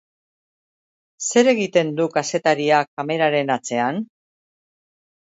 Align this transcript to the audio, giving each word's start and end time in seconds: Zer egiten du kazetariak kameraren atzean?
Zer 1.25 1.49
egiten 1.51 1.91
du 1.99 2.07
kazetariak 2.15 2.89
kameraren 3.01 3.53
atzean? 3.57 3.99